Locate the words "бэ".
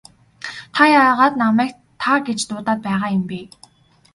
3.29-3.41